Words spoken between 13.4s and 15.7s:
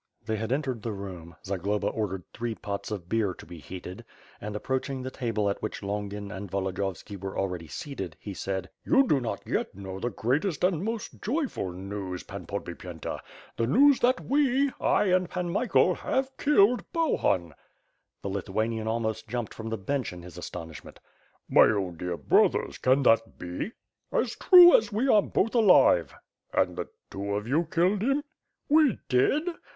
the news that we, 1 and Pan